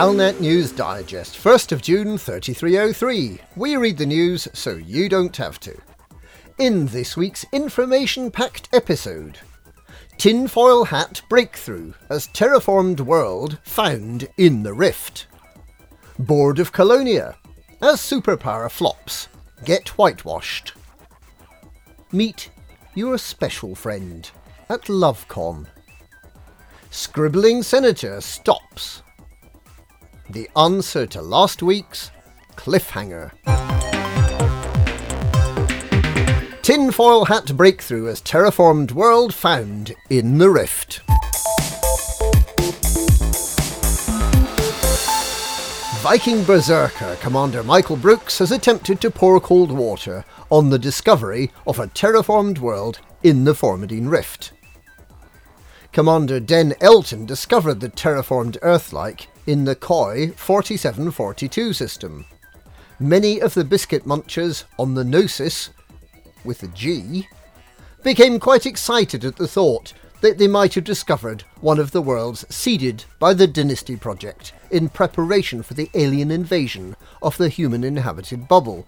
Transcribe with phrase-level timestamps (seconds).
[0.00, 3.38] Galnet News Digest, 1st of June 3303.
[3.54, 5.76] We read the news so you don't have to.
[6.56, 9.40] In this week's information packed episode,
[10.16, 15.26] Tinfoil Hat Breakthrough as Terraformed World Found in the Rift.
[16.18, 17.36] Board of Colonia
[17.82, 19.28] as Superpower Flops
[19.66, 20.72] Get Whitewashed.
[22.10, 22.48] Meet
[22.94, 24.30] your special friend
[24.70, 25.66] at LoveCon.
[26.90, 29.02] Scribbling Senator stops.
[30.32, 32.12] The answer to last week's
[32.54, 33.32] cliffhanger.
[36.62, 41.00] Tinfoil hat breakthrough as terraformed world found in the rift.
[46.00, 51.80] Viking Berserker Commander Michael Brookes has attempted to pour cold water on the discovery of
[51.80, 54.52] a terraformed world in the Formidine Rift.
[55.92, 62.24] Commander Den Elton discovered the terraformed Earth-like in the Koi 4742 system.
[63.00, 65.70] Many of the biscuit munchers on the Gnosis,
[66.44, 67.26] with a G,
[68.04, 72.46] became quite excited at the thought that they might have discovered one of the worlds
[72.48, 78.46] seeded by the Dynasty Project in preparation for the alien invasion of the human inhabited
[78.46, 78.86] bubble.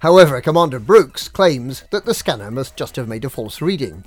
[0.00, 4.02] However, Commander Brookes claims that the scanner must just have made a false reading,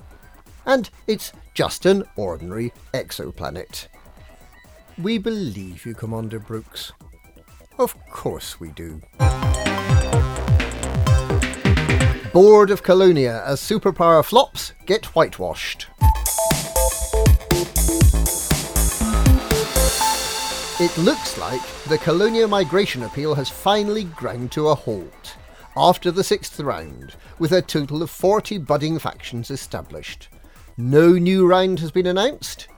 [0.66, 3.86] and it's just an ordinary exoplanet.
[4.98, 6.92] We believe you, Commander Brookes.
[7.78, 9.00] Of course we do.
[12.32, 15.88] Board of Colonia as superpower flops get whitewashed.
[20.80, 25.36] It looks like the Colonia migration appeal has finally ground to a halt
[25.76, 30.28] after the sixth round, with a total of 40 budding factions established.
[30.76, 32.68] No new round has been announced.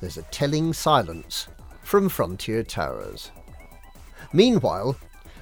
[0.00, 1.48] There's a telling silence
[1.82, 3.30] from Frontier Towers.
[4.32, 4.96] Meanwhile,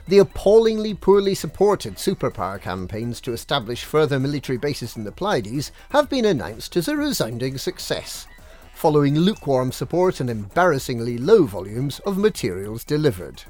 [0.09, 6.11] the appallingly poorly supported superpower campaigns to establish further military bases in the Pleiades have
[6.11, 8.27] been announced as a resounding success,
[8.75, 13.45] following lukewarm support and embarrassingly low volumes of materials delivered.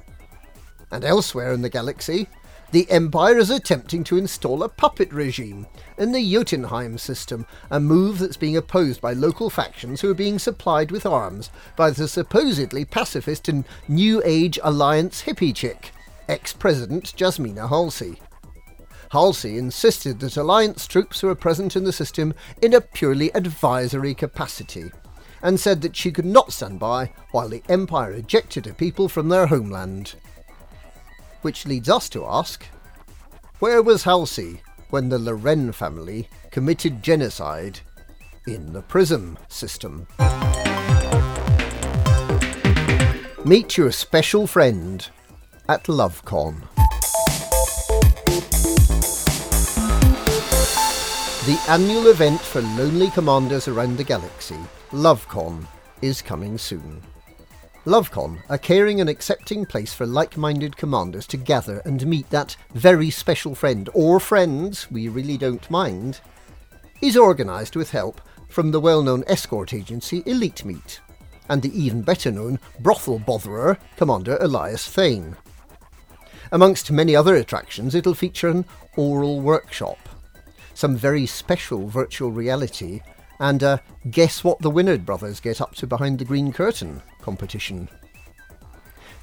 [0.90, 2.28] And elsewhere in the galaxy,
[2.72, 5.66] the Empire is attempting to install a puppet regime
[5.98, 10.38] in the Jotunheim system, a move that's being opposed by local factions who are being
[10.38, 15.90] supplied with arms by the supposedly pacifist and New Age Alliance hippie chick,
[16.28, 18.20] ex President Jasmina Halsey.
[19.10, 22.32] Halsey insisted that Alliance troops were present in the system
[22.62, 24.92] in a purely advisory capacity
[25.42, 29.28] and said that she could not stand by while the Empire ejected her people from
[29.28, 30.14] their homeland.
[31.42, 32.66] Which leads us to ask
[33.60, 37.80] where was Halsey when the Loren family committed genocide
[38.46, 40.06] in the Prism system?
[43.44, 45.08] Meet your special friend
[45.68, 46.60] at LoveCon.
[51.46, 54.58] The annual event for lonely commanders around the galaxy
[54.90, 55.66] LoveCon
[56.02, 57.00] is coming soon.
[57.86, 62.54] LoveCon, a caring and accepting place for like minded commanders to gather and meet that
[62.74, 66.20] very special friend, or friends, we really don't mind,
[67.00, 68.20] is organised with help
[68.50, 71.00] from the well known escort agency Elite Meet
[71.48, 75.36] and the even better known brothel botherer Commander Elias Thane.
[76.52, 78.66] Amongst many other attractions, it'll feature an
[78.96, 79.98] oral workshop,
[80.74, 83.00] some very special virtual reality
[83.40, 83.78] and uh,
[84.10, 87.88] guess what the Wynard brothers get up to behind the green curtain competition.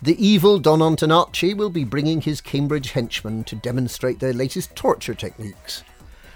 [0.01, 5.13] The evil Don Antonacci will be bringing his Cambridge henchmen to demonstrate their latest torture
[5.13, 5.83] techniques.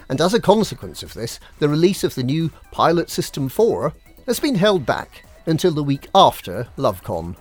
[0.10, 3.94] And as a consequence of this, the release of the new Pilot System 4
[4.28, 7.36] has been held back until the week after LoveCon.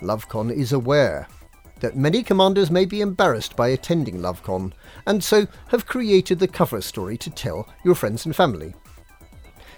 [0.00, 1.28] LoveCon is aware
[1.80, 4.72] that many commanders may be embarrassed by attending LoveCon,
[5.06, 8.74] and so have created the cover story to tell your friends and family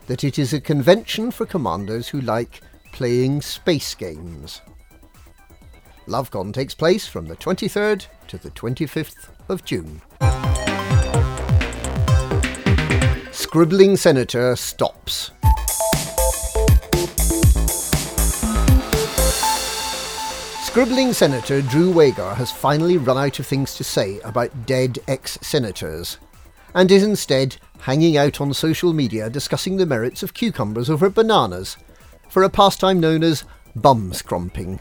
[0.06, 2.61] that it is a convention for commanders who like
[2.93, 4.62] playing space games.
[6.06, 10.00] LoveCon takes place from the 23rd to the 25th of June.
[13.32, 15.32] Scribbling Senator stops.
[20.62, 25.38] Scribbling Senator Drew Wagar has finally run out of things to say about dead ex
[25.41, 26.19] senators
[26.76, 31.76] and is instead hanging out on social media discussing the merits of cucumbers over bananas
[32.28, 33.44] for a pastime known as
[33.75, 34.78] bum scrumping.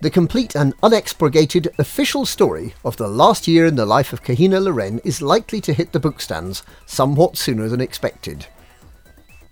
[0.00, 4.60] The complete and unexpurgated official story of the last year in the life of Kahina
[4.60, 8.46] Loren is likely to hit the bookstands somewhat sooner than expected.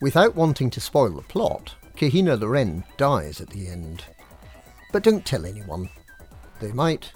[0.00, 4.04] Without wanting to spoil the plot, Kahina Loren dies at the end.
[4.92, 5.88] but don't tell anyone.
[6.60, 7.12] They might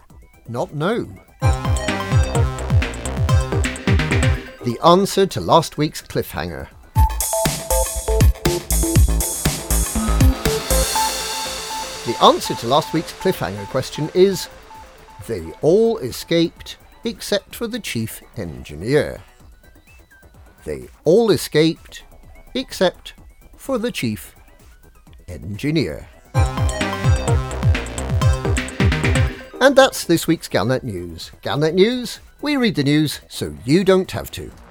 [0.47, 1.09] not know.
[4.65, 6.69] The answer to last week's cliffhanger.
[12.07, 14.49] The answer to last week's cliffhanger question is
[15.27, 19.23] They all escaped except for the chief engineer.
[20.65, 22.05] They all escaped
[22.55, 23.13] except
[23.59, 24.35] for the chief
[25.29, 26.09] engineer.
[29.61, 31.33] And that's this week's Galnet News.
[31.43, 34.64] Galnet News, we read the news so you don't have to.